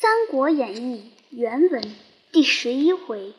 [0.00, 1.96] 三国演义》原文
[2.30, 3.34] 第十一回：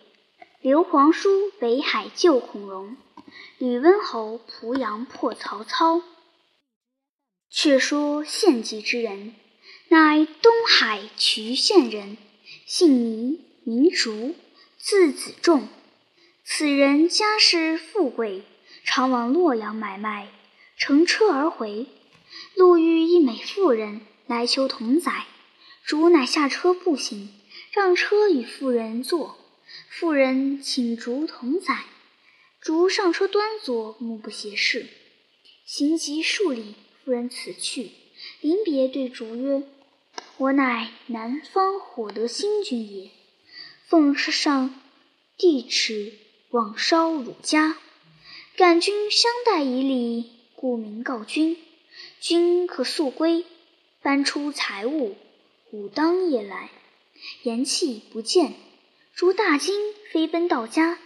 [0.59, 2.97] 刘皇叔北海救孔融，
[3.59, 6.01] 吕温侯濮阳破曹操。
[7.49, 9.35] 却说献计之人，
[9.87, 12.17] 乃东海渠县人，
[12.65, 14.35] 姓糜，名竺，
[14.77, 15.69] 字子仲。
[16.43, 18.43] 此人家世富贵，
[18.83, 20.27] 常往洛阳买卖，
[20.77, 21.87] 乘车而回，
[22.57, 25.23] 路遇一美妇人来求同载。
[25.89, 27.29] 竹乃下车步行，
[27.71, 29.39] 让车与妇人坐。
[29.89, 31.85] 妇人请竹同载，
[32.61, 34.85] 竹上车端坐，目不斜视。
[35.65, 37.89] 行及数里，妇人辞去，
[38.39, 39.63] 临别对竹曰
[40.37, 43.09] ：“我乃南方火德星君也，
[43.87, 44.79] 奉上
[45.39, 46.13] 帝旨
[46.51, 47.79] 往烧汝家，
[48.55, 51.57] 感君相待以礼，故明告君。
[52.21, 53.43] 君可速归，
[54.03, 55.17] 搬出财物。”
[55.71, 56.71] 武当夜来，
[57.43, 58.55] 言气不见，
[59.13, 59.75] 竹大惊，
[60.11, 60.97] 飞奔到家，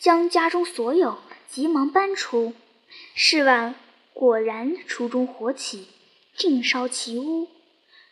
[0.00, 2.52] 将家中所有急忙搬出。
[3.14, 3.76] 是晚，
[4.12, 5.86] 果然厨中火起，
[6.36, 7.46] 尽烧其屋。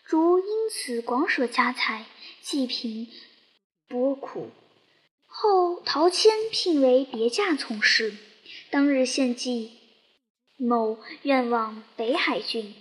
[0.05, 2.07] 竹因此广舍家财，
[2.41, 3.09] 济贫
[3.89, 4.51] 拨苦。
[5.27, 8.15] 后陶谦聘为别驾从事。
[8.71, 9.73] 当日献计，
[10.57, 12.75] 某愿往北海郡，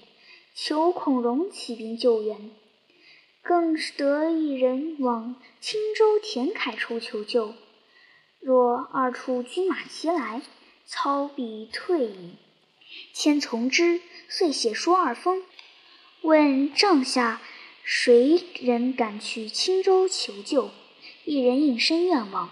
[0.53, 2.52] 求孔融起兵救援。
[3.47, 7.53] 更是得一人往青州田楷处求救。
[8.39, 10.41] 若二处军马齐来，
[10.87, 12.37] 操必退矣。
[13.13, 15.43] 谦从之，遂写书二封，
[16.21, 17.39] 问帐下
[17.83, 20.71] 谁人敢去青州求救。
[21.23, 22.49] 一人应声愿往。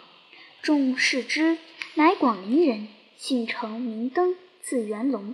[0.61, 1.57] 众视之，
[1.95, 5.33] 乃广陵人，姓程，名登，字元龙。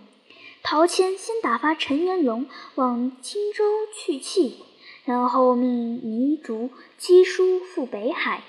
[0.64, 4.64] 陶谦先打发陈元龙往青州去气。
[5.10, 8.44] 然后命糜竺赍书赴北海，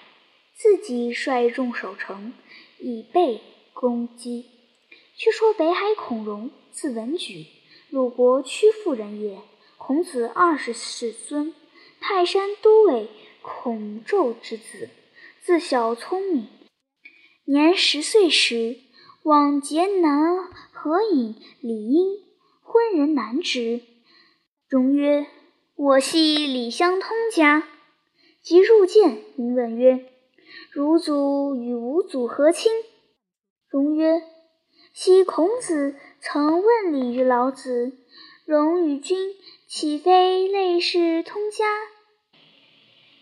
[0.55, 2.35] 自己率众守城，
[2.79, 3.41] 以备
[3.73, 4.45] 攻击。
[5.17, 7.47] 却说北海孔融，字文举，
[7.89, 9.39] 鲁国曲阜人也。
[9.79, 11.55] 孔子二十世孙，
[11.99, 13.09] 泰山都尉
[13.41, 14.91] 孔宙之子，
[15.41, 16.47] 自小聪明。
[17.47, 18.77] 年十岁时，
[19.23, 22.19] 往劫南河尹李英，
[22.61, 23.81] 昏人难之。
[24.69, 25.27] 融曰。
[25.83, 27.67] 我系李相通家，
[28.43, 30.11] 即入见，因问曰
[30.71, 32.71] ：“汝祖与吾祖何亲？”
[33.67, 34.21] 荣曰
[34.93, 37.97] ：“昔孔子曾问礼于老子，
[38.45, 39.35] 荣与君
[39.69, 41.65] 岂非类似通家？”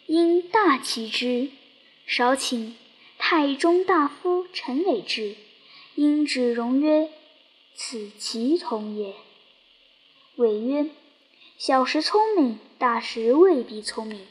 [0.06, 1.50] 因大奇之，
[2.06, 2.74] 少请
[3.18, 5.36] 太中大夫陈伟至，
[5.94, 7.08] 因指荣曰
[7.76, 9.14] ：“此其同也。”
[10.34, 10.90] 伟曰。
[11.58, 14.28] 小时聪明，大时未必聪明。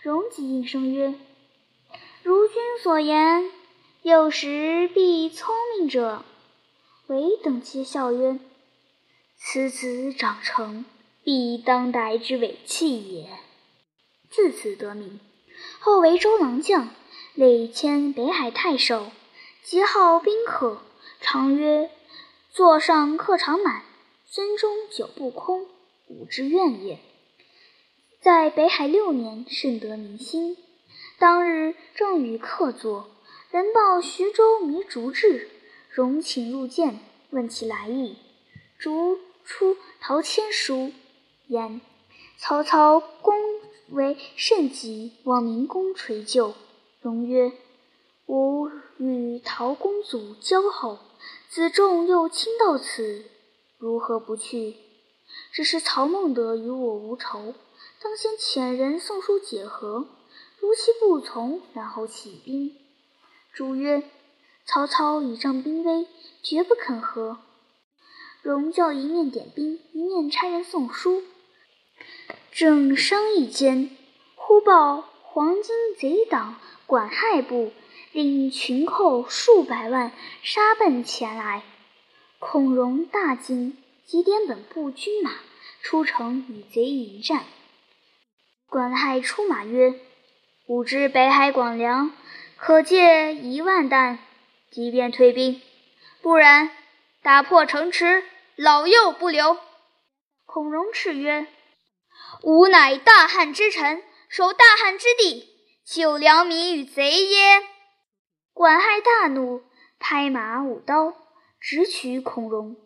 [0.00, 1.12] 荣吉应声曰
[2.22, 3.50] ：“如君所言，
[4.02, 6.24] 有时必聪明者。”
[7.08, 8.38] 唯等皆笑曰
[9.36, 10.84] ：“此子长成，
[11.24, 13.28] 必当代之伟器也。”
[14.30, 15.18] 自此得名。
[15.80, 16.90] 后为周郎将，
[17.34, 19.10] 累迁北海太守，
[19.64, 20.80] 极好宾客，
[21.20, 21.90] 常曰
[22.52, 23.82] ：“座上客常满，
[24.32, 25.66] 樽中酒不空。”
[26.08, 26.98] 吾之愿也。
[28.20, 30.56] 在北海六年，甚得民心。
[31.18, 33.10] 当日正与客坐，
[33.50, 35.48] 人报徐州糜竺至，
[35.90, 38.16] 荣请入见，问其来意。
[38.78, 40.92] 竺出陶谦书，
[41.46, 41.80] 言
[42.36, 43.34] 曹操攻
[43.90, 46.54] 为甚急，望明公垂救。
[47.00, 47.52] 荣曰
[48.26, 48.68] ：“吾
[48.98, 50.98] 与陶公祖交好，
[51.48, 53.24] 子仲又亲到此，
[53.78, 54.74] 如何不去？”
[55.52, 57.54] 只是曹孟德与我无仇，
[58.02, 60.08] 当先遣人送书解和。
[60.58, 62.76] 如其不从，然后起兵。
[63.52, 64.02] 主曰
[64.64, 66.06] ：“曹操倚仗兵威，
[66.42, 67.38] 绝不肯和。”
[68.42, 71.22] 荣教一面点兵，一面差人送书。
[72.50, 73.96] 正商议间，
[74.36, 76.56] 忽报黄巾贼党
[76.86, 77.72] 管亥部
[78.12, 80.12] 领群寇数百万
[80.42, 81.64] 杀奔前来。
[82.38, 83.76] 孔融大惊。
[84.04, 85.32] 即点本部军马
[85.80, 87.44] 出城与贼迎战。
[88.66, 90.00] 管亥出马曰
[90.66, 92.12] ：“吾知北海广粮
[92.56, 94.18] 可借一万担，
[94.70, 95.60] 即便退兵；
[96.20, 96.70] 不然，
[97.22, 98.24] 打破城池，
[98.56, 99.58] 老幼不留。”
[100.44, 101.46] 孔融叱曰
[102.42, 105.48] ：“吾乃大汉之臣，守大汉之地，
[105.86, 107.62] 救良民与贼耶？”
[108.52, 109.62] 管亥大怒，
[109.98, 111.14] 拍马舞刀，
[111.60, 112.76] 直取孔融。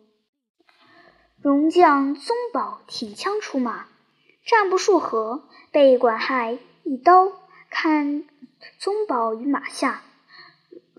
[1.41, 3.85] 戎将宗保挺枪出马，
[4.43, 7.31] 战不数合，被管亥一刀
[7.69, 8.27] 砍
[8.79, 10.01] 宗保于马下。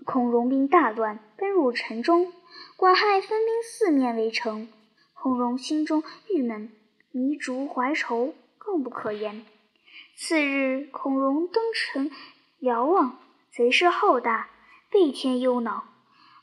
[0.05, 2.31] 孔融兵大乱，奔入城中。
[2.77, 4.69] 管亥分兵四面围城。
[5.13, 6.71] 孔融心中郁闷，
[7.11, 9.45] 迷逐怀愁，更不可言。
[10.15, 12.09] 次日，孔融登城
[12.59, 13.19] 遥望，
[13.51, 14.49] 贼势浩大，
[14.89, 15.83] 倍添忧恼。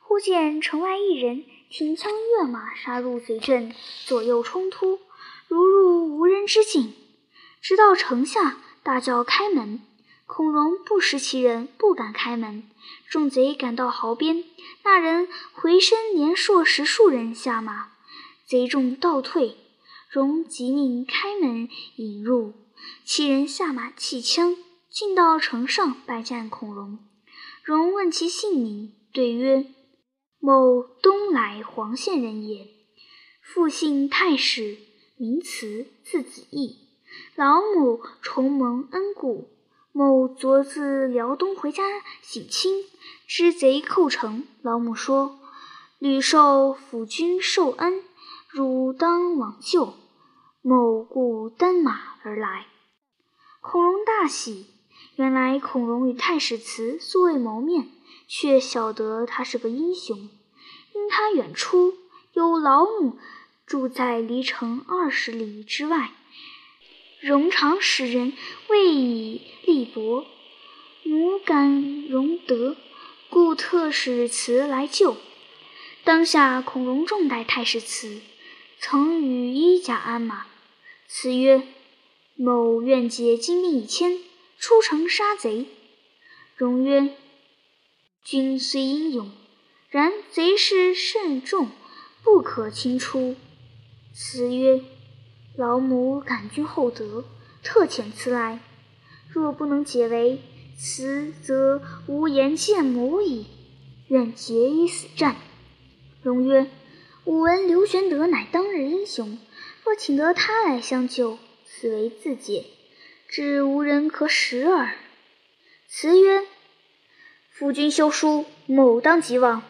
[0.00, 3.74] 忽见城外一人挺枪跃马，杀入贼阵，
[4.04, 5.00] 左右冲突，
[5.48, 6.94] 如入无人之境。
[7.60, 9.80] 直到城下，大叫开门。
[10.26, 12.64] 孔融不识其人，不敢开门。
[13.08, 14.44] 众贼赶到壕边，
[14.84, 17.92] 那人回身连槊十数人下马。
[18.44, 19.56] 贼众倒退，
[20.08, 22.54] 荣即命开门引入，
[23.04, 24.56] 其人下马弃枪，
[24.90, 26.98] 进到城上拜见孔融。
[27.62, 29.64] 荣问其姓名，对曰
[30.46, 32.68] ：“某东莱黄县人也，
[33.42, 34.78] 父姓太史，
[35.16, 36.86] 名慈，字子义。
[37.34, 39.48] 老母重蒙恩顾。
[39.90, 41.82] 某昨自辽东回家
[42.22, 42.84] 省亲，
[43.26, 45.36] 知贼寇城，老母说
[45.98, 48.04] ：‘屡受府君受恩。’”
[48.48, 49.94] 汝当往救，
[50.62, 52.68] 某故登马而来。
[53.60, 54.66] 孔融大喜，
[55.16, 57.88] 原来孔融与太史慈素未谋面，
[58.28, 60.28] 却晓得他是个英雄。
[60.96, 61.94] 因他远出，
[62.32, 63.18] 有老母
[63.66, 66.12] 住在离城二十里之外，
[67.20, 68.32] 荣常使人
[68.68, 70.24] 为以力薄，
[71.02, 72.76] 母感荣德，
[73.28, 75.18] 故特使辞来救。
[76.02, 78.22] 当下孔融重待太史慈。
[78.78, 80.46] 曾与衣甲鞍马，
[81.08, 81.66] 辞曰
[82.36, 84.20] ：“某愿借精兵一千，
[84.58, 85.66] 出城杀贼。”
[86.56, 87.16] 荣曰
[88.22, 89.32] ：“君虽英勇，
[89.90, 91.70] 然贼势甚重，
[92.22, 93.36] 不可轻出。”
[94.14, 94.82] 辞曰
[95.56, 97.24] ：“老母感君厚德，
[97.62, 98.60] 特遣辞来。
[99.28, 100.40] 若不能解围，
[100.76, 103.46] 辞则无颜见母矣。
[104.08, 105.36] 愿决一死战。”
[106.22, 106.70] 荣曰。
[107.24, 109.36] 吾闻刘玄德乃当日英雄，
[109.82, 112.66] 若请得他来相救，此为自解，
[113.28, 114.94] 只无人可使耳。
[115.88, 116.44] 辞曰
[117.50, 119.64] ：“夫君休书，某当即往。”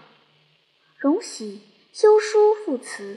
[1.06, 1.60] 荣喜，
[1.92, 3.16] 修书复辞。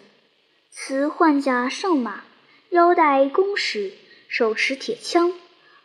[0.69, 2.23] 辞换甲上马，
[2.69, 3.93] 腰带弓矢，
[4.27, 5.33] 手持铁枪，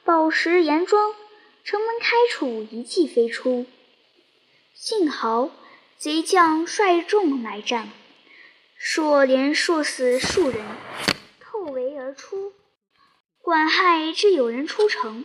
[0.05, 1.15] 宝石严装，
[1.65, 3.65] 城门开处一骑飞出。
[4.75, 5.51] 幸好
[5.97, 7.89] 贼将率众来战。
[8.77, 10.61] 硕连硕死数人，
[11.41, 12.53] 透围而出。
[13.41, 15.25] 管亥知有人出城，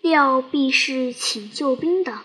[0.00, 2.22] 料必是请救兵的，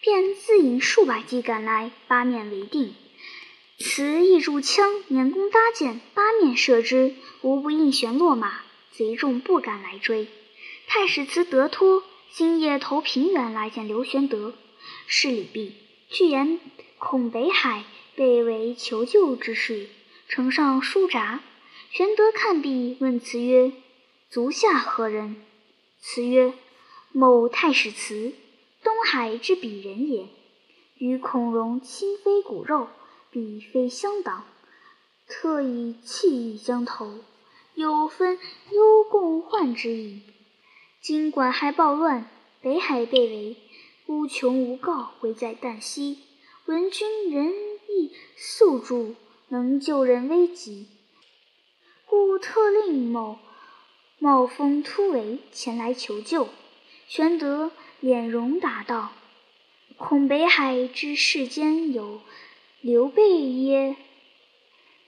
[0.00, 2.94] 便自引数百骑赶来，八面围定。
[3.80, 8.62] 此一柱枪，拈弓搭箭，八面射之，无不应弦落马。
[8.90, 10.26] 贼众不敢来追。
[10.88, 12.02] 太史慈得托，
[12.32, 14.54] 今夜投平原来见刘玄德。
[15.06, 15.74] 事礼毕，
[16.08, 16.58] 具言
[16.98, 17.84] 孔北海
[18.16, 19.88] 被为求救之事。
[20.28, 21.38] 呈上书札，
[21.92, 23.70] 玄德看毕，问辞曰
[24.28, 25.36] ：“足下何人？”
[26.02, 26.52] 辞曰
[27.12, 28.32] ：“某太史慈，
[28.82, 30.26] 东海之鄙人也。
[30.96, 32.88] 与孔融亲非骨肉，
[33.30, 34.44] 彼非相党，
[35.26, 37.20] 特以气义相投，
[37.74, 38.38] 有分
[38.70, 40.22] 忧共患之意。
[41.00, 42.28] 今管亥暴乱，
[42.60, 43.56] 北海被围，
[44.06, 46.18] 孤穷无告，危在旦夕。
[46.66, 47.52] 闻君仁
[47.88, 49.14] 义速助。”
[49.50, 50.88] 能救人危急，
[52.04, 53.38] 故特令某
[54.18, 56.50] 冒风突围前来求救。
[57.06, 59.12] 玄德脸容答道
[59.96, 62.20] ：“恐北海之世间有
[62.80, 63.96] 刘备曰？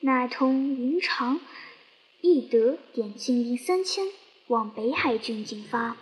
[0.01, 1.39] 乃同云长、
[2.21, 4.09] 翼德点精兵三千，
[4.49, 5.97] 往北海郡进发。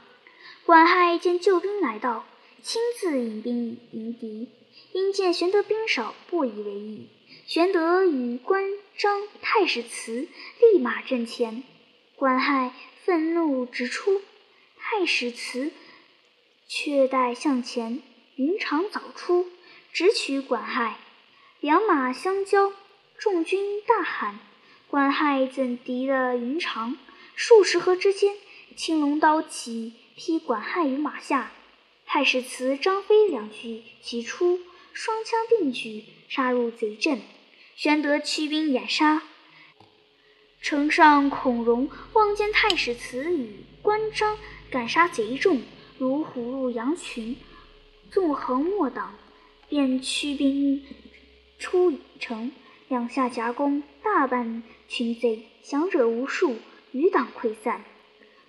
[0.65, 2.25] 管亥见救兵来到，
[2.63, 4.49] 亲自引兵迎敌，
[4.95, 7.09] 因见玄德兵少，不以为意。”
[7.47, 8.65] 玄德与关
[8.97, 10.27] 张、太史慈
[10.73, 11.63] 立马阵前，
[12.17, 12.73] 管亥
[13.05, 14.23] 愤怒直出，
[14.79, 15.71] 太史慈
[16.67, 18.03] 却待向前，
[18.37, 19.47] 云长早出，
[19.93, 20.97] 直取管亥，
[21.61, 22.73] 两马相交，
[23.19, 24.39] 众军大喊
[24.87, 26.97] ：“关亥怎敌了云长？”
[27.35, 28.37] 数十合之间，
[28.77, 31.51] 青龙刀起，劈管亥于马下。
[32.07, 34.61] 太史慈、张飞两骑齐出，
[34.93, 37.21] 双枪并举，杀入贼阵。
[37.75, 39.25] 玄德驱兵掩杀，
[40.61, 44.39] 城上孔融望见太史慈与关张
[44.71, 45.63] 赶杀贼众，
[45.99, 47.37] 如虎入羊群，
[48.13, 49.19] 纵横莫挡，
[49.69, 50.85] 便驱兵
[51.59, 52.53] 出城，
[52.89, 56.57] 两下夹攻，大半群贼，降者无数，
[56.93, 57.85] 余党溃散。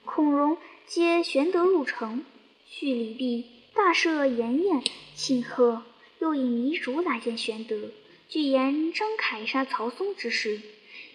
[0.06, 2.24] 孔融接玄德入城，
[2.66, 4.84] 叙礼毕，大设筵宴
[5.16, 5.84] 庆贺，
[6.20, 7.92] 又引糜竺来见玄德，
[8.28, 10.62] 具言张凯杀曹嵩之事。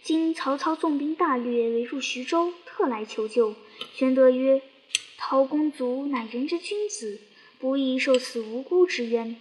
[0.03, 3.55] 今曹操纵兵大略围入徐州，特来求救。
[3.95, 4.61] 玄德曰
[5.17, 7.21] ：“陶公祖乃仁之君子，
[7.59, 9.41] 不宜受此无辜之冤。”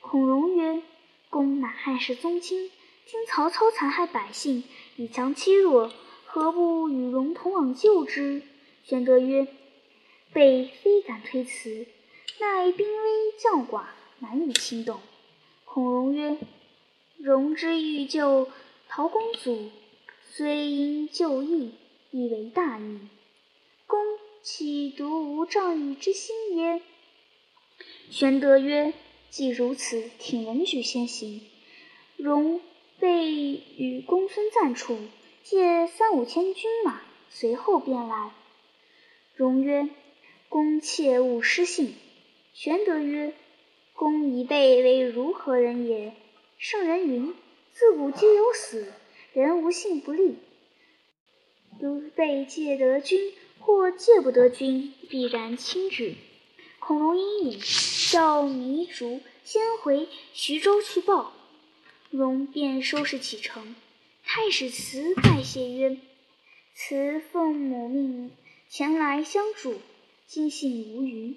[0.00, 0.82] 孔融曰
[1.30, 2.70] ：“公乃汉室宗亲，
[3.06, 4.64] 今曹操残害百姓，
[4.96, 5.90] 以强欺弱，
[6.26, 8.42] 何不与荣同往救之？”
[8.84, 9.46] 玄德曰
[10.34, 11.86] ：“备非敢推辞，
[12.40, 13.84] 奈兵微将寡，
[14.18, 15.00] 难以轻动。”
[15.64, 16.36] 孔融曰
[17.16, 18.48] ：“荣之欲救
[18.88, 19.70] 陶公祖。”
[20.32, 21.74] 虽因旧义，
[22.12, 23.00] 亦为大义。
[23.86, 23.98] 公
[24.42, 26.82] 岂独无仗义之心耶？
[28.10, 28.94] 玄德曰
[29.30, 31.40] ：“既如此，挺文举先行。
[32.16, 32.60] 容
[32.98, 34.98] 备与公孙瓒处，
[35.42, 38.32] 借三五千军马，随后便来。”
[39.34, 39.88] 荣曰
[40.50, 41.94] ：“公切勿失信。”
[42.52, 43.32] 玄德曰
[43.94, 46.12] ：“公一辈为如何人也？”
[46.58, 47.32] 圣人云
[47.72, 48.92] ：“自古皆有死。”
[49.32, 50.34] 人无信不立，
[51.78, 56.16] 如被借得君或借不得君，必然轻之。
[56.80, 57.60] 孔融因允，
[58.10, 61.32] 叫糜竺先回徐州去报。
[62.10, 63.76] 融便收拾启程。
[64.24, 65.98] 太史慈拜谢曰
[66.74, 68.32] ：“慈奉母命
[68.68, 69.80] 前来相助，
[70.26, 71.36] 今幸无虞。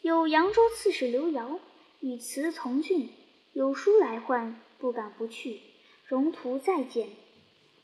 [0.00, 1.58] 有扬州刺史刘繇
[2.00, 3.10] 与慈从郡，
[3.52, 5.60] 有书来唤，不敢不去。
[6.06, 7.10] 荣图再见。”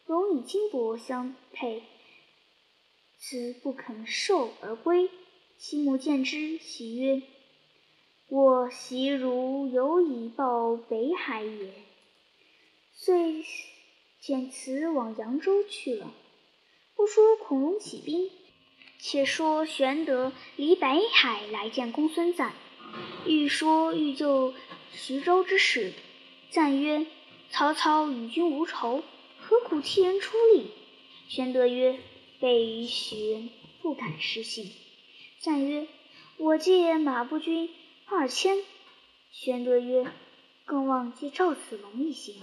[0.06, 1.82] 荣以金帛相配，
[3.18, 5.10] 慈不肯受而归。
[5.64, 7.22] 其母见之，喜曰
[8.26, 11.72] ：“我习如有以报北海也。”
[12.92, 13.44] 遂
[14.20, 16.12] 遣辞往扬州去了。
[16.96, 18.28] 不说孔融起兵，
[18.98, 22.52] 且说玄德离北海来见公孙瓒，
[23.24, 24.54] 欲说欲救
[24.92, 25.92] 徐州之事。
[26.50, 27.06] 赞曰
[27.50, 29.04] ：“曹操与君无仇。”
[29.38, 30.72] 何苦替人出力？
[31.28, 32.00] 玄德曰
[32.42, 33.48] ：“备与许人
[33.80, 34.72] 不敢失信。”
[35.42, 35.88] 赞曰
[36.38, 37.68] ：“我借马步军
[38.06, 38.58] 二千。”
[39.32, 40.06] 玄德曰
[40.64, 42.36] ：“更望借赵子龙一行。”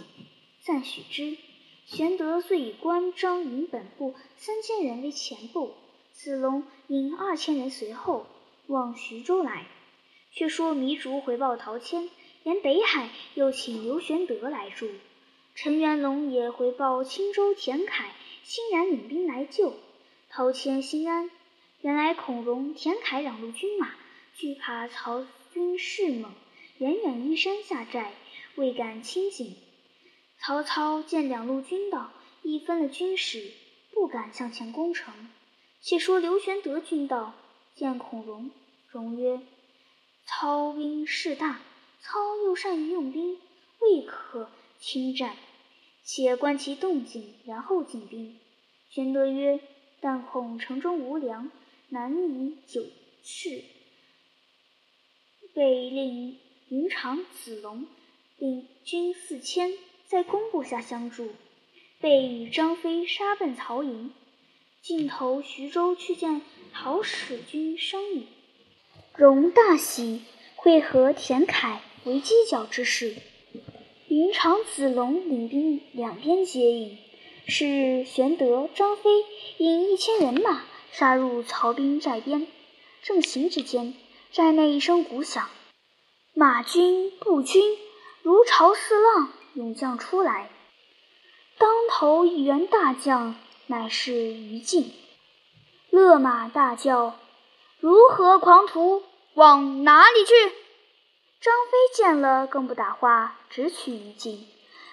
[0.60, 1.38] 赞许之。
[1.86, 5.76] 玄德遂以关张营本部三千人为前部，
[6.12, 8.28] 子龙引二千人随后，
[8.68, 9.66] 往徐州来。
[10.34, 12.10] 却说糜竺回报陶谦，
[12.44, 14.90] 言北海又请刘玄德来助。
[15.56, 18.14] 陈元龙也回报青州田凯
[18.44, 19.74] 欣然领兵来救，
[20.30, 21.32] 陶谦心安。
[21.82, 23.94] 原来孔融、田凯两路军马
[24.36, 26.34] 惧怕曹军势猛，
[26.78, 28.12] 远远依山下寨，
[28.56, 29.56] 未敢亲近。
[30.38, 32.12] 曹操见两路军到，
[32.44, 33.52] 亦分了军士，
[33.94, 35.30] 不敢向前攻城。
[35.80, 37.34] 且说刘玄德军到，
[37.76, 38.52] 见孔融，
[38.90, 39.40] 融曰
[40.28, 41.62] ：“操兵势大，
[42.02, 43.40] 操又善于用兵，
[43.80, 45.38] 未可轻战。”
[46.04, 48.38] 且观其动静，然后进兵。
[48.90, 49.62] 玄德曰
[50.02, 51.52] ：“但恐城中无粮，
[51.90, 52.86] 难以久
[53.24, 53.64] 视。”
[55.54, 56.38] 备令
[56.70, 57.88] 云长、子龙
[58.38, 59.74] 领军四千，
[60.08, 61.30] 在工部下相助。
[62.00, 64.14] 备与张飞杀奔曹营，
[64.82, 66.42] 径投徐州去见
[66.72, 68.28] 陶使君商议。
[69.16, 70.22] 荣大喜，
[70.56, 73.16] 会合田凯为犄角之势。
[74.08, 76.98] 云长、子龙领兵两边接应。
[77.48, 79.10] 是日，玄德、张飞
[79.58, 82.48] 引一千人马杀入曹兵寨边。
[83.02, 83.94] 正行之间，
[84.32, 85.50] 寨内一声鼓响，
[86.34, 87.78] 马军、步军
[88.22, 90.50] 如潮似浪涌将出来。
[91.58, 93.36] 当头一员大将，
[93.68, 94.94] 乃是于禁，
[95.90, 97.20] 勒马大叫
[97.80, 99.04] ：“如何狂徒，
[99.34, 100.34] 往哪里去？”
[101.42, 104.46] 张飞见了，更不打话，直取于禁。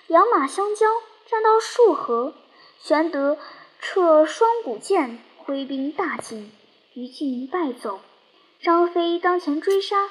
[0.07, 0.87] 两马相交，
[1.29, 2.35] 战到数合，
[2.81, 3.37] 玄德
[3.83, 6.51] 掣双股剑，挥兵大进，
[6.95, 8.01] 于禁败走。
[8.59, 10.11] 张飞当前追杀，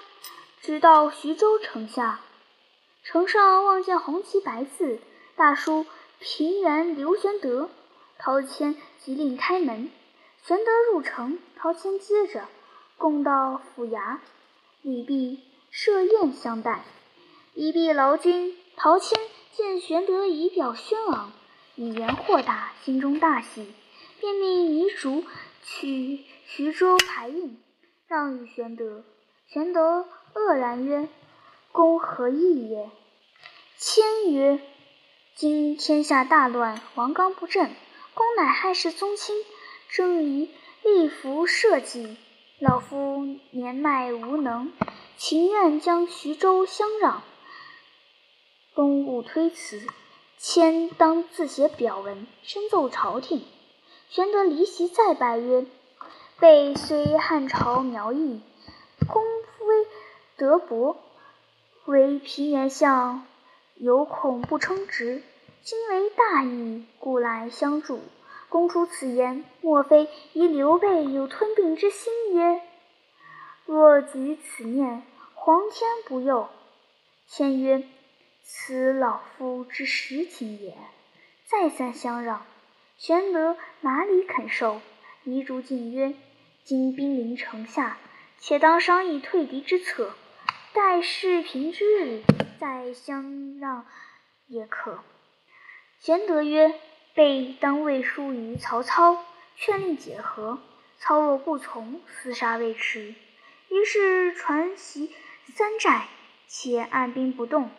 [0.61, 2.21] 直到徐州城下。
[3.03, 4.97] 城上望见红旗白字，
[5.35, 5.85] 大书
[6.19, 7.69] “平原刘玄德”。
[8.17, 9.91] 陶谦急令开门，
[10.41, 12.45] 玄德入城，陶谦接着，
[12.95, 14.19] 共到府衙，
[14.83, 15.41] 礼毕。
[15.69, 16.85] 设宴相待，
[17.53, 18.55] 一毕劳军。
[18.77, 19.19] 陶谦
[19.51, 21.33] 见玄德仪表轩昂，
[21.75, 23.73] 语言豁达，心中大喜，
[24.19, 25.23] 便命糜竺
[25.63, 27.61] 去徐州排印，
[28.07, 29.03] 让与玄德。
[29.47, 31.07] 玄德愕然曰
[31.71, 32.89] ：“公何意也？”
[33.77, 34.59] 谦曰
[35.35, 37.75] ：“今天下大乱，王纲不振，
[38.13, 39.35] 公乃汉室宗亲，
[39.89, 40.49] 正宜
[40.83, 42.17] 立服社稷。
[42.59, 44.71] 老夫年迈无能，
[45.17, 47.21] 情愿将徐州相让。
[48.73, 49.85] 公勿推辞，
[50.37, 53.45] 谦当自写表文，申奏朝廷。
[54.09, 55.65] 玄德离席再拜曰
[56.39, 58.41] ：“备虽汉朝苗裔，
[59.07, 59.23] 功
[59.67, 59.87] 微
[60.37, 60.97] 德薄，
[61.85, 63.25] 为平原相，
[63.75, 65.21] 有恐不称职。
[65.63, 67.99] 今为大义，故来相助。
[68.49, 72.61] 公出此言，莫非疑刘备有吞并之心也？
[73.65, 76.47] 若举此念，皇天不佑。”
[77.27, 77.83] 谦曰。
[78.47, 80.77] 此老夫之实情也。
[81.47, 82.45] 再三相让，
[83.05, 84.81] 玄德哪里肯受？
[85.25, 86.15] 遗嘱进曰
[86.65, 87.99] ：“今兵临城下，
[88.39, 90.15] 且当商议退敌之策。
[90.73, 92.23] 待事平之日，
[92.59, 93.85] 再相让
[94.47, 95.03] 也可。”
[96.01, 96.73] 玄德曰
[97.13, 99.23] ：“备当未书于曹操，
[99.55, 100.57] 劝令解和。
[100.97, 103.13] 操若不从，厮杀未迟。
[103.69, 105.09] 于是传檄
[105.53, 106.07] 三寨，
[106.47, 107.69] 且按兵不动。”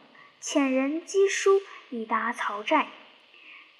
[0.40, 2.87] 遣人赍书以达曹寨。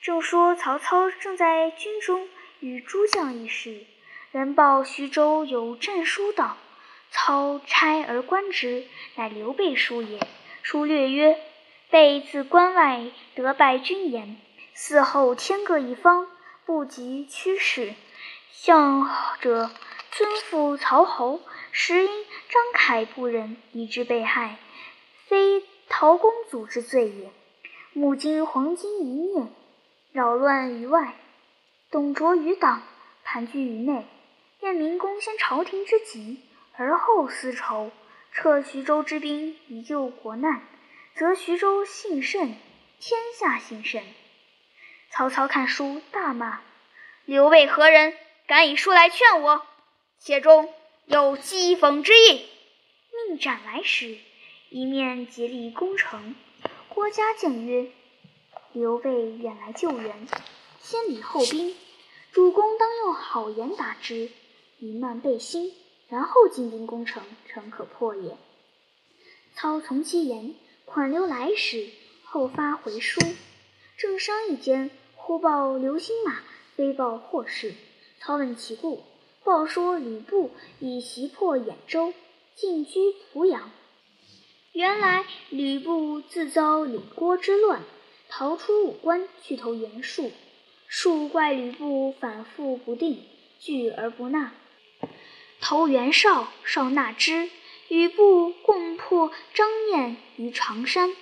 [0.07, 2.29] 正说曹操正在军中
[2.61, 3.85] 与诸将议事，
[4.31, 6.57] 人报徐州有战书到。
[7.11, 8.85] 操差而观之，
[9.17, 10.21] 乃刘备书也。
[10.63, 11.37] 书略曰
[11.91, 14.37] ：“备自关外得败军言，
[14.77, 16.29] 嗣后天各一方，
[16.65, 17.93] 不及驱使。
[18.53, 19.11] 向
[19.41, 19.73] 者
[20.13, 21.41] 尊父曹侯，
[21.73, 22.09] 实因
[22.49, 24.59] 张凯不仁，以致被害，
[25.27, 27.33] 非。”陶公祖之罪也。
[27.93, 29.49] 母今黄巾一念，
[30.17, 31.15] 扰乱于外，
[31.91, 32.83] 董卓于党，
[33.23, 34.07] 盘踞于内。
[34.61, 36.41] 愿明公先朝廷之急，
[36.73, 37.91] 而后私仇。
[38.33, 40.63] 撤徐州之兵以救国难，
[41.15, 42.55] 则徐州幸甚，
[42.99, 44.03] 天下幸甚。
[45.11, 46.63] 曹操看书，大骂
[47.27, 48.15] ：“刘备何人？
[48.47, 49.67] 敢以书来劝我？
[50.19, 50.73] 且中
[51.05, 52.49] 有讥讽之意。”
[53.29, 54.17] 命斩来使。
[54.71, 56.35] 一面竭力攻城。
[56.89, 57.91] 郭嘉见曰
[58.77, 60.29] ：“刘备远来救援，
[60.83, 61.75] 先礼后兵，
[62.31, 64.29] 主公当用好言答之，
[64.79, 65.73] 以慢备心，
[66.11, 68.37] 然后进兵攻城，城可破也。”
[69.57, 71.89] 操从其言，款留来使，
[72.23, 73.19] 后发回书。
[73.97, 76.43] 正商议间，忽报刘兴马
[76.75, 77.73] 飞报霍氏。
[78.21, 79.03] 操问其故，
[79.43, 82.13] 报说吕布已袭破兖州，
[82.55, 83.71] 进居濮阳。
[84.73, 87.81] 原来吕布自遭李郭之乱，
[88.29, 90.33] 逃出武关，去投袁术。
[90.89, 93.23] 术怪吕布反复不定，
[93.59, 94.53] 拒而不纳。
[95.61, 97.51] 投袁绍，绍纳之，
[97.89, 101.15] 吕布共破张燕于常山。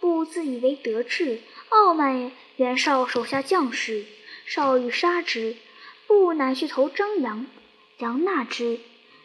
[0.00, 4.04] 布自以为得志，傲慢袁绍手下将士，
[4.46, 5.56] 绍欲杀之，
[6.06, 7.46] 布乃去投张杨，
[7.98, 8.78] 杨纳之。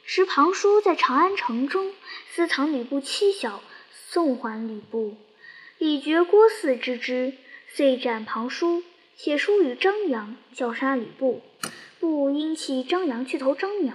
[0.05, 1.93] 时庞叔在长安城中
[2.29, 5.15] 私藏吕布妻小，送还吕布。
[5.83, 7.33] 李傕、郭汜知之，
[7.67, 8.83] 遂斩庞叔，
[9.17, 11.41] 写书与张杨，叫杀吕布。
[11.99, 13.91] 布因弃张杨去投张邈，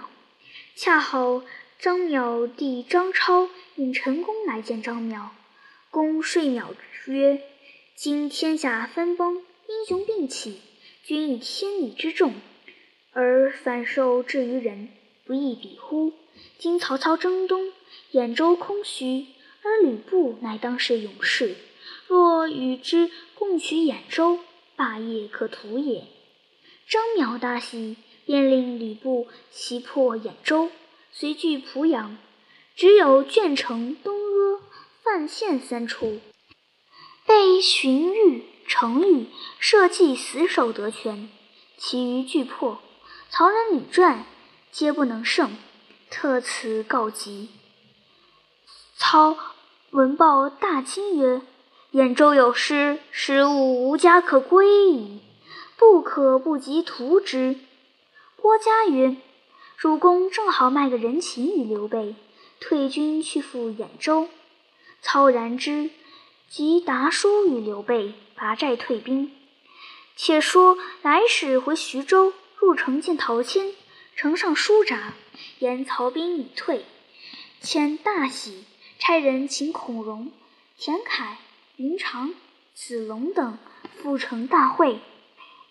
[0.75, 1.43] 恰好
[1.79, 5.29] 张邈弟张超引陈宫来见张邈。
[5.89, 6.75] 公说邈
[7.07, 7.41] 曰
[7.97, 10.61] ：“今天下分崩，英雄并起，
[11.03, 12.35] 君以天理之重，
[13.13, 14.89] 而反受制于人。”
[15.25, 16.13] 不亦比乎？
[16.59, 17.71] 今曹操征东，
[18.11, 19.25] 兖州空虚，
[19.63, 21.55] 而吕布乃当世勇士。
[22.09, 24.39] 若与之共取兖州，
[24.75, 26.07] 霸业可图也。
[26.87, 30.71] 张邈大喜，便令吕布袭破兖州，
[31.11, 32.17] 随据濮阳。
[32.75, 34.59] 只有鄄城、东阿、
[35.03, 36.19] 范县三处，
[37.27, 39.27] 被荀彧、程昱、
[39.59, 41.29] 社稷死守得全，
[41.77, 42.81] 其余俱破。
[43.29, 44.25] 曹仁、吕传。
[44.71, 45.57] 皆不能胜，
[46.09, 47.49] 特此告急。
[48.95, 49.35] 操
[49.91, 51.41] 闻报大惊曰
[51.91, 55.21] ：“兖州有失，使吾无家可归矣，
[55.75, 57.55] 不可不及图之。”
[58.37, 59.17] 郭嘉曰
[59.75, 62.15] ：“主公正好卖个人情与刘备，
[62.59, 64.29] 退军去赴兖州。”
[65.01, 65.89] 操然之，
[66.47, 69.31] 即答书与刘备，拔寨退兵。
[70.15, 73.73] 且说来使回徐州，入城见陶谦。
[74.15, 75.13] 城上书札，
[75.59, 76.85] 言曹兵已退。
[77.61, 78.65] 谦大喜，
[78.99, 80.31] 差人请孔融、
[80.77, 81.37] 田楷、
[81.79, 82.33] 云长、
[82.73, 83.57] 子龙等
[83.95, 84.99] 赴城大会。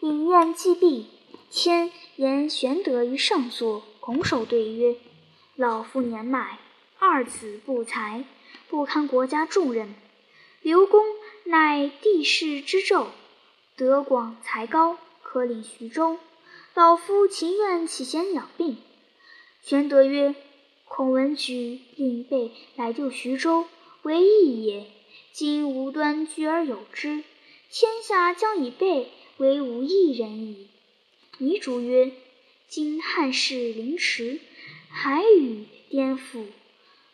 [0.00, 1.06] 饮宴既毕，
[1.50, 4.96] 谦言玄德于上座，拱手对曰
[5.54, 6.60] ：“老夫年迈，
[6.98, 8.24] 二子不才，
[8.70, 9.94] 不堪国家重任。
[10.62, 11.04] 刘公
[11.44, 13.08] 乃帝室之胄，
[13.76, 16.16] 德广才高，可领徐州。”
[16.72, 18.78] 老夫情愿起先养病。”
[19.60, 20.34] 玄德曰
[20.88, 23.66] ：“孔文举令备来救徐州，
[24.04, 24.86] 为义也。
[25.38, 27.22] 今无端居而有之，
[27.70, 30.66] 天下将以备为无一人矣。”
[31.38, 32.10] 糜竺曰
[32.66, 34.40] ：“今汉室凌迟，
[34.88, 36.46] 海宇颠覆，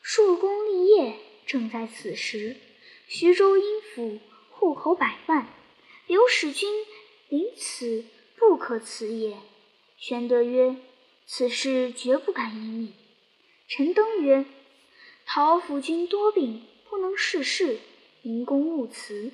[0.00, 2.56] 硕功立业正在此时。
[3.08, 5.46] 徐州阴府户口百万，
[6.06, 6.72] 刘使君
[7.28, 8.06] 临此，
[8.36, 9.36] 不可辞也。”
[10.00, 10.76] 玄德曰
[11.28, 12.88] ：“此事绝不敢隐匿。”
[13.68, 14.46] 陈登曰
[15.28, 17.80] ：“陶府君多病，不能事事，
[18.24, 19.30] 因公勿辞。”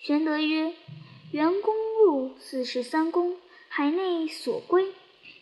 [0.00, 0.74] 玄德曰
[1.30, 3.36] ：“袁公路四十三公。”
[3.74, 4.92] 海内所归，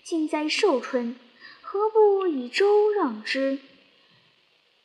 [0.05, 1.17] 尽在寿春，
[1.63, 3.59] 何不以周让之？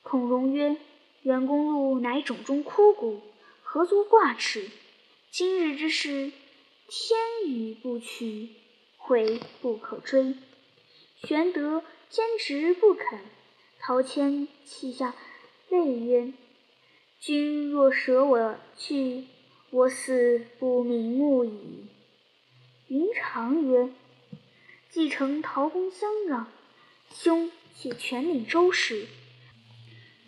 [0.01, 0.77] 孔融曰
[1.21, 3.21] ：“袁公路乃冢中枯骨，
[3.61, 4.71] 何足挂齿？
[5.29, 6.31] 今日之事，
[6.87, 8.49] 天与不取，
[8.97, 10.33] 悔不可追。”
[11.21, 13.19] 玄德坚持不肯。
[13.79, 15.13] 陶谦泣下
[15.69, 16.33] 泪曰
[17.25, 19.23] ：“君若舍我去，
[19.71, 21.87] 我死不瞑目矣。”
[22.87, 23.89] 云长曰
[24.91, 26.45] ：“继承陶公相让，
[27.11, 29.07] 兄且全领周氏。”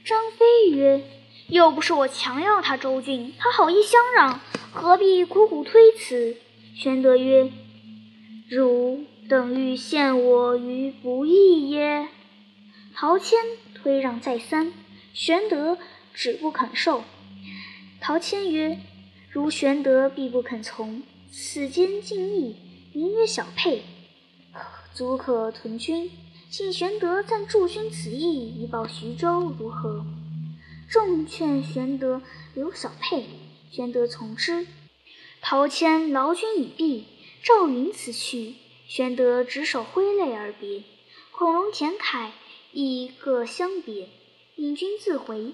[0.05, 1.03] 张飞曰
[1.49, 4.39] ：“又不是我强要他周郡，他好意相让，
[4.73, 6.35] 何必苦苦推辞？”
[6.73, 7.51] 玄德曰
[8.49, 12.07] ：“汝等欲陷我于不义耶？”
[12.95, 13.37] 陶谦
[13.75, 14.73] 推让再三，
[15.13, 15.77] 玄德
[16.17, 17.03] 只不肯受。
[18.01, 18.79] 陶谦曰
[19.29, 22.55] ：“如玄德必不肯从。”此间尽义，
[22.91, 23.83] 名曰小沛，
[24.95, 26.09] 足可屯军。
[26.49, 30.07] 请玄德暂助君此意，以保徐州，如何？
[30.89, 32.23] 众劝玄德
[32.55, 33.27] 留小沛，
[33.69, 34.65] 玄德从之。
[35.39, 37.05] 陶谦劳军已毕，
[37.43, 38.55] 赵云辞去，
[38.87, 40.81] 玄德执手挥泪而别。
[41.31, 42.31] 孔融、田楷
[42.71, 44.09] 亦各相别，
[44.55, 45.53] 引军自回。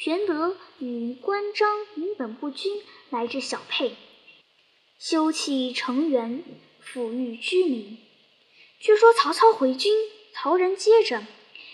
[0.00, 2.80] 玄德与关张引本部军
[3.10, 3.96] 来至小沛。
[4.96, 6.44] 修葺城垣，
[6.80, 7.98] 抚育居民。
[8.78, 9.92] 据说曹操回军，
[10.32, 11.26] 曹仁接着，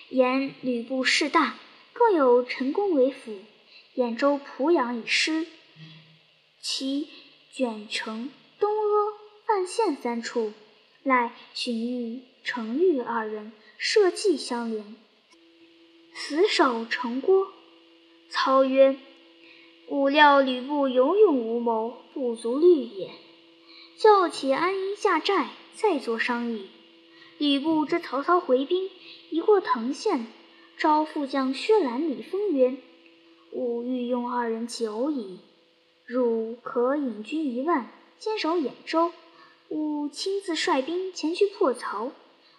[0.09, 1.59] 言吕布势大，
[1.93, 3.41] 更有陈宫为辅，
[3.95, 5.47] 兖州、濮阳已失，
[6.63, 7.11] 其
[7.53, 9.13] 卷城、东阿、
[9.45, 10.55] 范县三处，
[11.03, 14.97] 赖荀彧、程昱二人社稷相连，
[16.15, 17.53] 死守城郭。
[18.29, 18.97] 操曰。
[19.89, 23.11] 吾料吕布有勇无谋，不足虑也。
[23.99, 26.69] 叫且安营下寨，再作商议。
[27.37, 28.89] 吕布知曹操回兵，
[29.31, 30.27] 已过藤县，
[30.79, 32.77] 召副将薛兰、李丰曰
[33.53, 35.41] ：“吾欲用二人久矣，
[36.07, 39.13] 汝可引军一万，坚守兖州，
[39.69, 42.11] 吾亲自率兵前去破曹。”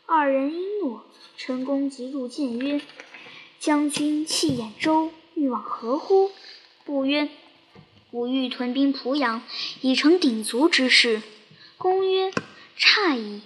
[0.06, 1.04] 二人应诺。
[1.38, 2.82] 陈宫即入见曰
[3.60, 6.32] ：“将军弃兖州，欲往何乎？”
[6.84, 7.30] 不曰
[8.12, 9.42] ：“吾欲屯兵濮阳，
[9.82, 11.22] 以成鼎足之势。”
[11.78, 12.32] 公曰
[12.76, 13.42] ：“差矣。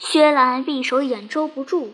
[0.00, 1.92] 薛兰必守兖州不住，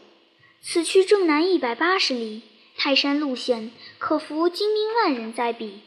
[0.62, 2.42] 此去正南一百八十里，
[2.78, 5.80] 泰山路险，可伏精兵万人在彼。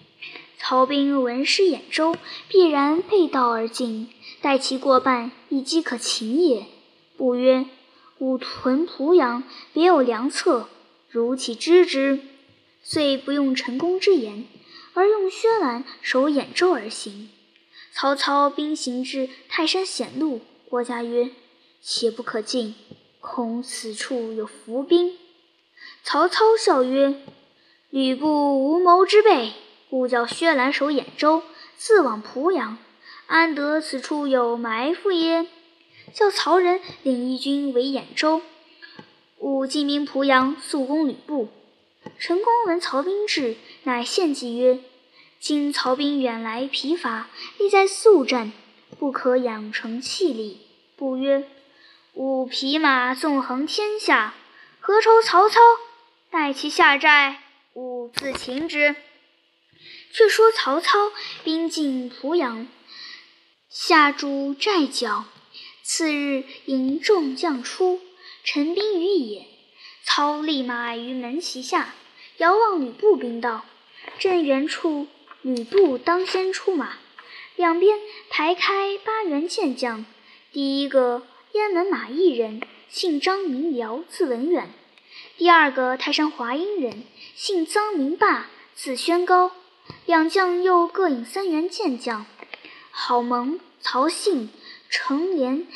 [0.60, 2.16] 曹兵闻失兖州，
[2.48, 4.10] 必然背道而进，
[4.42, 6.68] 待其过半，亦饥可擒也。”
[7.18, 7.66] 不曰
[8.20, 9.44] ：“吾屯濮阳，
[9.74, 10.70] 别有良策，
[11.10, 12.20] 如其知之。”
[12.90, 14.46] 遂不用陈宫之言。
[14.94, 17.30] 而用薛兰守兖州而行。
[17.92, 21.30] 曹操兵行至泰山险路，郭嘉曰
[21.84, 22.74] ：“且不可进，
[23.20, 25.18] 恐此处有伏兵。”
[26.04, 27.22] 曹操笑曰
[27.92, 29.52] ：“吕布无谋之辈，
[29.90, 31.44] 故叫薛兰守兖州，
[31.76, 32.78] 自往濮阳，
[33.28, 35.46] 安得此处有埋伏耶？
[36.14, 38.42] 叫曹仁领一军围兖州，
[39.38, 41.50] 吾进兵濮阳，速攻吕布。”
[42.20, 44.80] 陈宫闻曹兵至，乃献计曰
[45.40, 48.52] ：“今曹兵远来疲乏，力在速战，
[48.98, 50.62] 不可养成气力。”
[50.98, 51.48] 不曰
[52.14, 54.34] ：“吾匹马纵横天下，
[54.80, 55.60] 何愁曹操？
[56.30, 57.42] 待其下寨，
[57.74, 58.96] 吾自擒之。”
[60.12, 61.12] 却说曹操
[61.44, 62.68] 兵进濮阳，
[63.70, 65.26] 下筑寨脚。
[65.84, 68.02] 次日，引众将出，
[68.44, 69.46] 陈兵于野。
[70.10, 71.94] 操立马于门旗下。
[72.38, 73.66] 遥望吕布兵到，
[74.20, 75.08] 正远处，
[75.42, 76.94] 吕布当先出马，
[77.58, 80.06] 两边排开八员健将。
[80.54, 84.68] 第一个雁门马邑人，姓张名辽，字文远；
[85.38, 87.04] 第二个泰山华阴人，
[87.36, 89.52] 姓臧名霸，字宣高。
[90.06, 92.26] 两将又各引三员健将，
[92.92, 94.50] 郝萌、曹信、
[94.90, 95.68] 程连、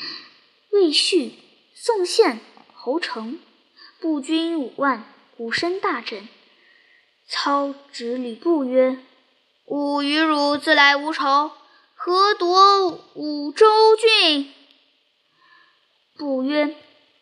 [0.70, 1.32] 魏续、
[1.74, 2.40] 宋宪、
[2.72, 3.38] 侯成，
[4.02, 5.04] 步军五万，
[5.36, 6.28] 鼓声大震。
[7.28, 8.98] 操指吕布曰
[9.64, 11.52] ：“吾与汝自来无仇，
[11.94, 14.52] 何夺五州郡？”
[16.18, 16.74] 布曰：“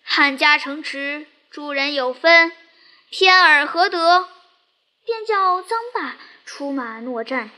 [0.02, 2.50] 汉家城池，诸人有分，
[3.10, 4.30] 偏尔何得？”
[5.04, 6.16] 便叫臧霸
[6.46, 7.50] 出马搦战。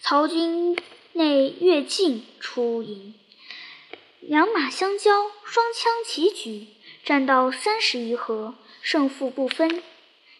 [0.00, 0.76] 曹军
[1.12, 3.14] 内跃进出营，
[4.18, 6.66] 两马相交，双枪齐举，
[7.06, 9.80] 战到三十余合，胜负不分。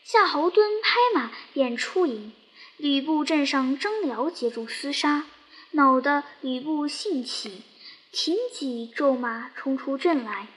[0.03, 2.33] 夏侯惇拍马便出营，
[2.77, 5.27] 吕布镇上张辽接住厮杀，
[5.71, 7.63] 恼得吕布兴起，
[8.11, 10.49] 挺戟骤马冲出阵来。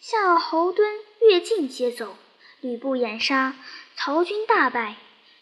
[0.00, 0.80] 夏侯惇、
[1.20, 2.16] 乐进接走，
[2.62, 3.56] 吕布掩杀，
[3.94, 4.96] 曹军大败，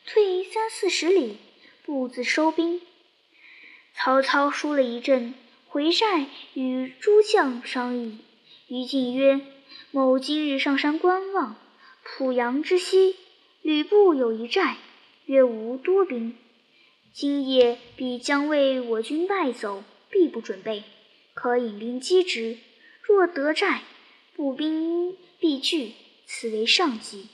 [0.05, 1.39] 退三四十里。
[1.85, 2.81] 步自收兵，
[3.95, 5.35] 曹操输了一阵，
[5.69, 8.19] 回寨与诸将商议。
[8.69, 9.41] 于禁曰
[9.91, 11.57] ：“某今日上山观望，
[12.03, 13.17] 濮阳之西，
[13.63, 14.77] 吕布有一寨，
[15.27, 16.37] 约无多兵。
[17.13, 20.85] 今夜必将为我军败走，必不准备，
[21.35, 22.59] 可引兵击之。
[23.03, 23.83] 若得寨，
[24.35, 25.93] 步兵必拒，
[26.27, 27.29] 此为上计。”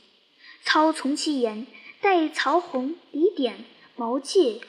[0.62, 1.66] 操从其言，
[2.00, 3.64] 待曹洪、李典。
[3.96, 4.62] 毛玠、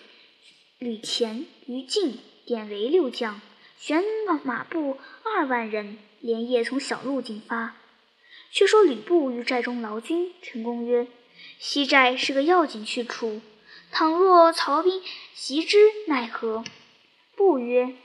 [0.77, 3.39] 吕虔、于禁点为六将，
[3.77, 4.03] 选
[4.43, 7.75] 马步二万人，连夜从小路进发。
[8.51, 11.07] 却说吕布于寨中劳军，陈宫曰
[11.59, 13.41] ：“西寨是个要紧去处，
[13.91, 15.01] 倘若曹兵
[15.33, 16.63] 袭之，奈何？”
[17.35, 17.95] 布曰：“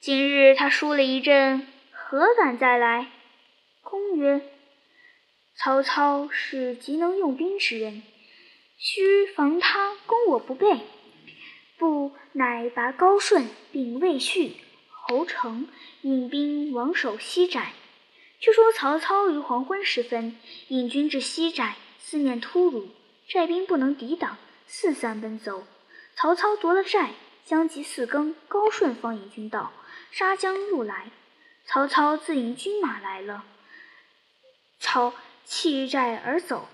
[0.00, 3.10] 今日他输了一阵，何敢再来？”
[3.82, 4.40] 公曰
[5.56, 8.02] ：“曹操是极能用兵之人。”
[8.78, 10.80] 须防他攻我不备，
[11.78, 14.52] 不乃拔高顺并魏续、
[15.08, 15.68] 侯成
[16.02, 17.72] 引兵王守西寨。
[18.38, 20.36] 却说曹操于黄昏时分
[20.68, 22.88] 引军至西寨，四面突入，
[23.28, 25.66] 寨兵不能抵挡，四散奔走。
[26.14, 27.12] 曹操夺了寨，
[27.44, 29.72] 将及四更，高顺方引军到，
[30.10, 31.10] 杀将入来。
[31.64, 33.44] 曹操自引军马来了，
[34.78, 35.14] 操
[35.44, 36.68] 弃寨而走，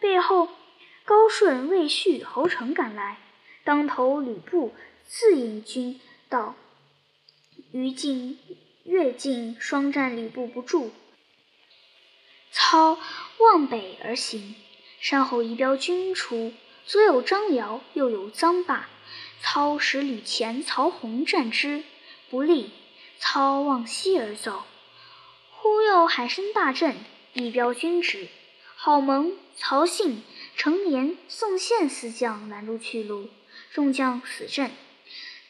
[0.00, 0.48] 背后。
[1.04, 3.16] 高顺、魏续、侯成赶来，
[3.64, 4.74] 当头吕布
[5.06, 6.54] 自引军到，
[7.70, 8.38] 于禁、
[8.84, 10.90] 乐进双战吕布不住。
[12.50, 12.98] 操
[13.38, 14.54] 望北而行，
[15.00, 16.52] 山后一彪军出，
[16.86, 18.88] 左有张辽，右有臧霸。
[19.40, 21.84] 操使吕虔、曹洪战之，
[22.30, 22.70] 不利。
[23.18, 24.64] 操往西而走，
[25.50, 26.96] 忽又喊声大震，
[27.32, 28.28] 一彪军至，
[28.76, 30.22] 郝萌、曹信。
[30.56, 33.28] 程年、宋宪四将拦住去路，
[33.72, 34.72] 众将死阵。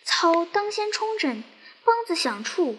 [0.04, 1.42] 操当先冲阵，
[1.88, 2.76] 梆子响处，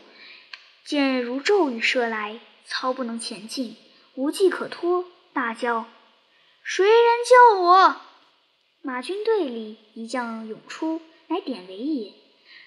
[0.86, 3.76] 箭如骤雨射来，操不能前进，
[4.14, 5.88] 无计可脱，大叫
[6.62, 8.02] ：“谁人救我？”
[8.84, 12.14] 马军队里一将涌出，乃典韦也，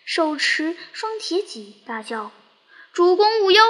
[0.04, 2.32] 手持双铁戟，大叫
[2.92, 3.62] ：“主公勿忧！”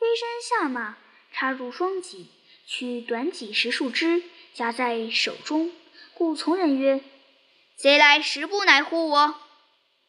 [0.00, 0.96] 飞身下马，
[1.32, 2.28] 插入双戟，
[2.66, 4.22] 取短戟十数支。
[4.54, 5.70] 夹在手中，
[6.14, 7.02] 故从人曰
[7.76, 9.34] ：“贼来时不乃乎我？”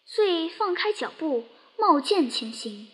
[0.08, 1.48] 遂放开脚步，
[1.88, 2.88] 冒剑前行。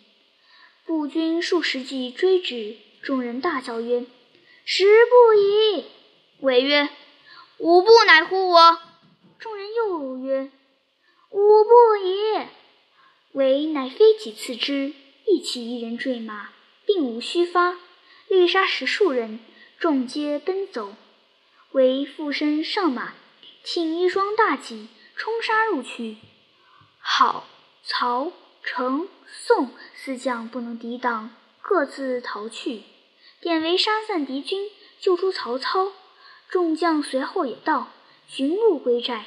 [0.84, 4.04] 步军数十骑追之，众人大叫曰
[4.66, 5.86] ：“时不已！”
[6.40, 6.90] 韦曰
[7.56, 8.82] ：“吾不乃乎我？”
[9.40, 10.50] 众人又曰
[11.32, 12.46] ：“吾不已！”
[13.32, 14.92] 韦乃飞戟刺之，
[15.26, 16.50] 一骑一人坠马，
[16.84, 17.78] 并无虚发，
[18.28, 19.40] 力杀十数人，
[19.78, 20.94] 众皆奔走。
[21.70, 23.14] 为附身上马，
[23.64, 26.18] 挺一双大戟，冲杀入去。
[26.98, 27.46] 好、
[27.82, 28.30] 曹、
[28.62, 32.82] 程、宋四将不能抵挡，各自逃去。
[33.40, 34.70] 典韦杀散敌军，
[35.00, 35.92] 救出曹操。
[36.48, 37.92] 众将随后也到，
[38.26, 39.26] 寻路归寨。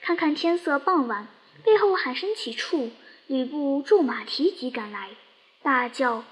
[0.00, 1.28] 看看天色傍晚，
[1.64, 2.90] 背后喊声起处，
[3.26, 5.10] 吕布骤马提戟赶来，
[5.62, 6.24] 大叫：“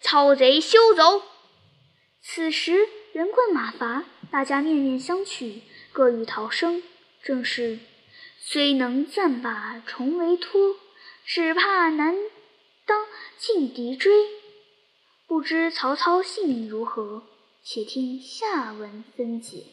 [0.00, 1.22] 曹贼休走！”
[2.20, 4.04] 此时人困马乏。
[4.30, 5.60] 大家面面相觑，
[5.92, 6.82] 各欲逃生。
[7.22, 7.78] 正是
[8.38, 10.76] 虽能暂把重围脱，
[11.30, 12.16] 只怕难
[12.86, 13.04] 当
[13.36, 14.10] 劲敌追。
[15.26, 17.22] 不知曹操性命如何？
[17.62, 19.66] 且听下文分解。